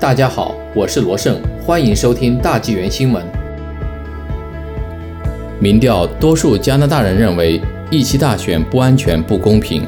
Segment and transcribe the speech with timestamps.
[0.00, 3.20] 大家好，我是罗胜，欢迎收听大纪元新闻。
[5.60, 7.60] 民调多数加拿大人认为
[7.90, 9.82] 一期大选不安全、不公平。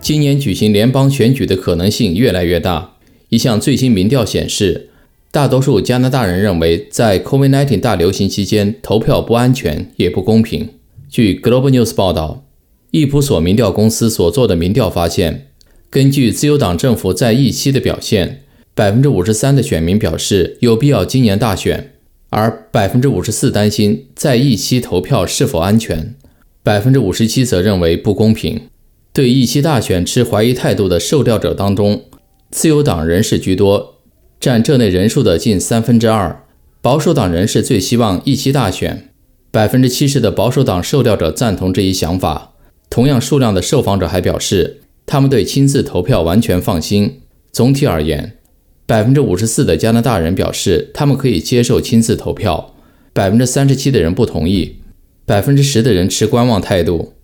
[0.00, 2.96] 今年举行联邦选举的可能性越来越大。
[3.28, 4.88] 一项最新民调显示，
[5.30, 10.68] 大多数加拿大人认为在 COVID-19 大流行期间投票不安全也不公平。
[11.08, 12.42] 据 Global News 报道，
[12.90, 15.46] 易普索民调公司所做的民调发现，
[15.88, 18.40] 根据自由党政府在一期的表现。
[18.74, 21.92] 百分之五十三的选民表示有必要今年大选，
[22.30, 26.16] 而百分之五十四担心在一期投票是否安全，
[26.64, 28.62] 百分之五十七则认为不公平。
[29.12, 32.02] 对一期大选持怀疑态度的受调者当中，
[32.50, 34.00] 自由党人士居多，
[34.40, 36.44] 占这类人数的近三分之二。
[36.82, 39.10] 保守党人士最希望一期大选，
[39.52, 42.54] 百分之七十的保守党受调者赞同这一想法。
[42.90, 47.20] 同样数量的受访者还表示，他们对亲自投票完全放心。
[47.52, 48.38] 总体而言。
[48.86, 52.74] 百分之五十四的加拿大人表示他们可以接受亲自投票，
[53.14, 54.76] 百分之三十七的人不同意，
[55.24, 57.14] 百分之十的人持观望态度。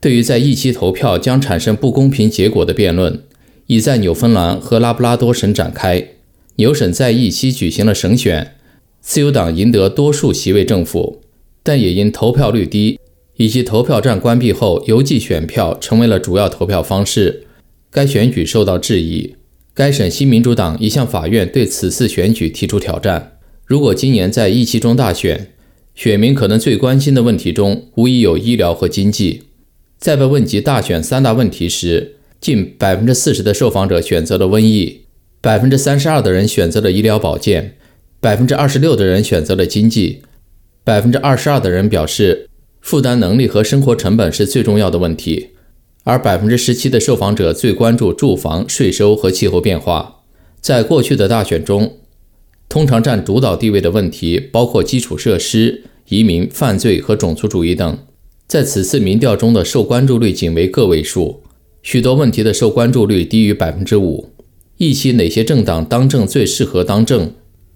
[0.00, 3.22] 对于在一期投票将产生不公平结果的辩论，
[3.66, 6.08] 已在纽芬兰和拉布拉多省展开。
[6.56, 8.54] 纽省在一期举行了省选，
[9.00, 11.22] 自由党赢得多数席位政府，
[11.62, 13.00] 但也因投票率低
[13.36, 17.46] 以及投票站关闭后邮寄选票成为了主要投票方式，
[17.90, 19.34] 该选举受到质疑。
[19.78, 23.38] 该省新民主党已向法院对此次选举提出挑战。
[23.64, 25.52] 如果今年在一期中大选，
[25.94, 29.44] 选民可能最关心的问题中无疑有医疗和经济。
[29.96, 35.02] 在被问及大选三大问题时，近百分之四十的受访者选择了瘟疫，
[35.40, 37.76] 百分之三十二的人选择了医疗保健，
[38.18, 40.22] 百分之二十六的人选择了经济，
[40.82, 42.48] 百分之二十二的人表示
[42.80, 45.50] 负担能力和生活成本是最重要的问题。
[46.08, 50.22] 而百分之十七的受访者最关注住房、税收和气候变化。
[50.58, 51.98] 在过去的大选中，
[52.66, 57.98] 通常占主导地位的问题包括基础设施、移民、犯罪和种族主义等。
[58.46, 61.42] 在此次民调中的受关注率仅为个位数，
[61.82, 64.30] 许多问题的受关注率低于百分之五。
[64.78, 67.32] 一期哪些政党当政最适合当政？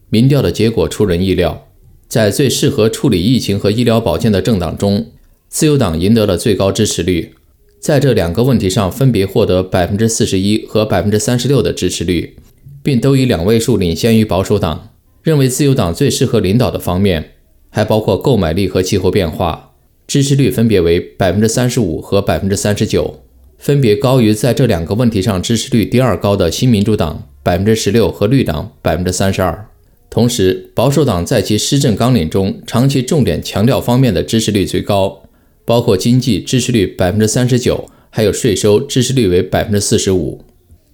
[0.08, 1.68] 民调的结果出人意料，
[2.08, 5.08] 在最适合处理疫情和医疗保健的政党中，
[5.50, 7.34] 自由党赢得了最高支持率。
[7.82, 12.36] 在这两个问题上分别获得百分之四十一和百分之三十六的支持率，
[12.80, 14.90] 并都以两位数领先于保守党。
[15.24, 17.32] 认为自由党最适合领导的方面
[17.70, 19.72] 还包括购买力和气候变化，
[20.06, 23.20] 支持率分别为百分之三十五和百分之三十九，
[23.58, 29.66] 分别高于在这两个问题上支持率第二高的新民主党百分之十六和绿党百分之三十二。
[30.08, 35.24] 同时，保守党在其施政纲领中长期重点强调方面的支持率最高。
[35.64, 40.44] 包括经济支持率百分之三十九，还有税收支持率为百分之四十五。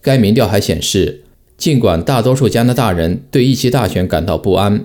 [0.00, 1.22] 该民调还显示，
[1.56, 4.84] 尽管大多数加拿大人对一期大选感到不安，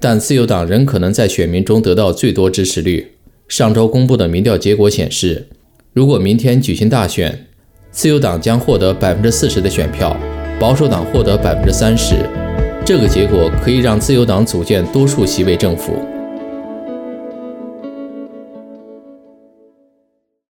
[0.00, 3.12] 但自由党仍可能在选民中得到最多支持率。
[3.48, 5.46] 上周公布的民调结果显示，
[5.92, 7.46] 如果明天举行大选，
[7.90, 10.18] 自由党将获得百分之四十的选票，
[10.58, 12.16] 保守党获得百分之三十。
[12.84, 15.98] 这个结果可以让自由党组建多数席位政府。